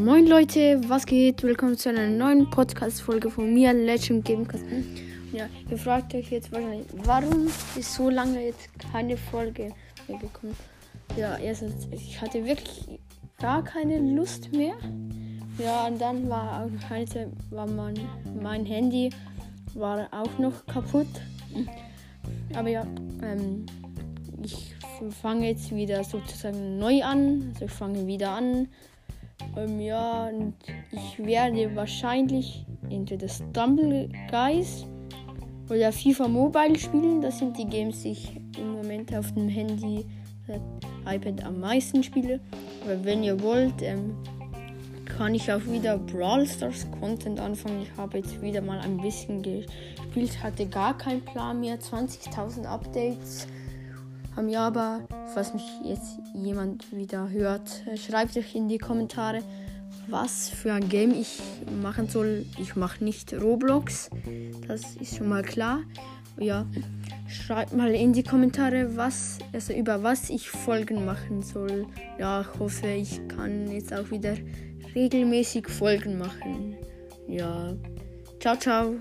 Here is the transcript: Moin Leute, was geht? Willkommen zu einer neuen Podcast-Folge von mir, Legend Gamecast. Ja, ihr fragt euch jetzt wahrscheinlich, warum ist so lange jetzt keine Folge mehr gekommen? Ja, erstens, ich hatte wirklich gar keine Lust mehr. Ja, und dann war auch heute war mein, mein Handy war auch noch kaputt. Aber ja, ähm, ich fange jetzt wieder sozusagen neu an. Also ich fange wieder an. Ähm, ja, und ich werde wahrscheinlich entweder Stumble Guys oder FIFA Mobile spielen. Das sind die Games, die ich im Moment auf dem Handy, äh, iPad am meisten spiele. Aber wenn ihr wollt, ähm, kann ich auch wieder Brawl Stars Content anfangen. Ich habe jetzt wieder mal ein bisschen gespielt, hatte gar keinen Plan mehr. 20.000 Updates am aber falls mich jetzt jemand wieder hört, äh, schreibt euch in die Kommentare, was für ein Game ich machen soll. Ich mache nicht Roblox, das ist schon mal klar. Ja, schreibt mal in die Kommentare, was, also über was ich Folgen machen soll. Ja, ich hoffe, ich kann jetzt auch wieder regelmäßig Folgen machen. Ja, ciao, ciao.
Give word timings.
Moin 0.00 0.26
Leute, 0.26 0.80
was 0.88 1.04
geht? 1.04 1.42
Willkommen 1.42 1.76
zu 1.76 1.90
einer 1.90 2.06
neuen 2.06 2.48
Podcast-Folge 2.48 3.30
von 3.30 3.52
mir, 3.52 3.74
Legend 3.74 4.24
Gamecast. 4.24 4.64
Ja, 5.30 5.46
ihr 5.70 5.76
fragt 5.76 6.14
euch 6.14 6.30
jetzt 6.30 6.50
wahrscheinlich, 6.50 6.86
warum 7.04 7.48
ist 7.76 7.94
so 7.94 8.08
lange 8.08 8.46
jetzt 8.46 8.70
keine 8.90 9.18
Folge 9.18 9.74
mehr 10.08 10.18
gekommen? 10.18 10.56
Ja, 11.18 11.36
erstens, 11.36 11.86
ich 11.90 12.18
hatte 12.18 12.42
wirklich 12.46 12.98
gar 13.38 13.62
keine 13.62 13.98
Lust 13.98 14.50
mehr. 14.52 14.72
Ja, 15.58 15.86
und 15.86 16.00
dann 16.00 16.30
war 16.30 16.64
auch 16.64 16.90
heute 16.90 17.30
war 17.50 17.66
mein, 17.66 18.00
mein 18.40 18.64
Handy 18.64 19.10
war 19.74 20.08
auch 20.12 20.38
noch 20.38 20.64
kaputt. 20.64 21.08
Aber 22.54 22.70
ja, 22.70 22.86
ähm, 23.22 23.66
ich 24.42 24.74
fange 25.20 25.48
jetzt 25.48 25.74
wieder 25.74 26.02
sozusagen 26.04 26.78
neu 26.78 27.02
an. 27.02 27.50
Also 27.52 27.66
ich 27.66 27.70
fange 27.70 28.06
wieder 28.06 28.30
an. 28.30 28.68
Ähm, 29.56 29.80
ja, 29.80 30.28
und 30.28 30.54
ich 30.90 31.24
werde 31.24 31.74
wahrscheinlich 31.74 32.66
entweder 32.88 33.28
Stumble 33.28 34.08
Guys 34.30 34.86
oder 35.68 35.92
FIFA 35.92 36.28
Mobile 36.28 36.78
spielen. 36.78 37.20
Das 37.20 37.38
sind 37.38 37.56
die 37.56 37.66
Games, 37.66 38.02
die 38.02 38.12
ich 38.12 38.36
im 38.58 38.72
Moment 38.72 39.14
auf 39.14 39.32
dem 39.32 39.48
Handy, 39.48 40.06
äh, 40.48 41.14
iPad 41.14 41.44
am 41.44 41.60
meisten 41.60 42.02
spiele. 42.02 42.40
Aber 42.84 43.04
wenn 43.04 43.22
ihr 43.22 43.40
wollt, 43.42 43.82
ähm, 43.82 44.16
kann 45.04 45.34
ich 45.34 45.52
auch 45.52 45.64
wieder 45.66 45.98
Brawl 45.98 46.46
Stars 46.46 46.86
Content 46.98 47.40
anfangen. 47.40 47.82
Ich 47.82 47.96
habe 47.96 48.18
jetzt 48.18 48.40
wieder 48.40 48.62
mal 48.62 48.80
ein 48.80 48.96
bisschen 48.96 49.42
gespielt, 49.42 50.42
hatte 50.42 50.66
gar 50.66 50.96
keinen 50.96 51.22
Plan 51.22 51.60
mehr. 51.60 51.78
20.000 51.78 52.64
Updates 52.64 53.46
am 54.36 54.52
aber 54.54 55.06
falls 55.34 55.54
mich 55.54 55.64
jetzt 55.84 56.18
jemand 56.34 56.92
wieder 56.92 57.30
hört, 57.30 57.86
äh, 57.86 57.96
schreibt 57.96 58.36
euch 58.36 58.54
in 58.54 58.68
die 58.68 58.78
Kommentare, 58.78 59.42
was 60.08 60.48
für 60.48 60.72
ein 60.72 60.88
Game 60.88 61.12
ich 61.12 61.40
machen 61.82 62.08
soll. 62.08 62.46
Ich 62.58 62.76
mache 62.76 63.02
nicht 63.04 63.32
Roblox, 63.34 64.10
das 64.66 64.96
ist 64.96 65.16
schon 65.16 65.28
mal 65.28 65.42
klar. 65.42 65.80
Ja, 66.38 66.66
schreibt 67.28 67.74
mal 67.74 67.94
in 67.94 68.12
die 68.12 68.22
Kommentare, 68.22 68.96
was, 68.96 69.38
also 69.52 69.72
über 69.72 70.02
was 70.02 70.30
ich 70.30 70.48
Folgen 70.48 71.04
machen 71.04 71.42
soll. 71.42 71.86
Ja, 72.18 72.40
ich 72.40 72.58
hoffe, 72.58 72.88
ich 72.88 73.20
kann 73.28 73.70
jetzt 73.70 73.92
auch 73.92 74.10
wieder 74.10 74.34
regelmäßig 74.94 75.68
Folgen 75.68 76.18
machen. 76.18 76.76
Ja, 77.28 77.74
ciao, 78.40 78.56
ciao. 78.56 78.94